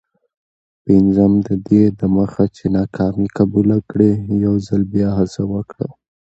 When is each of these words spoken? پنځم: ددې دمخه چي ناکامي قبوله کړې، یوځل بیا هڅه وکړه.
پنځم: 0.85 1.31
ددې 1.47 1.83
دمخه 2.01 2.45
چي 2.55 2.65
ناکامي 2.77 3.27
قبوله 3.37 3.77
کړې، 3.89 4.11
یوځل 4.45 4.81
بیا 4.93 5.09
هڅه 5.19 5.41
وکړه. 5.53 5.87